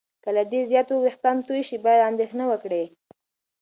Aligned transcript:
که 0.23 0.29
له 0.35 0.43
دې 0.51 0.61
زیات 0.69 0.87
وېښتان 0.91 1.37
تویې 1.47 1.63
شي، 1.67 1.77
باید 1.85 2.07
اندېښنه 2.09 2.43
وکړې. 2.51 2.83